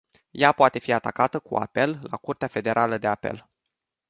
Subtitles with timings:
[0.31, 3.49] Ea poate fi atacată cu apel la curtea federală de apel.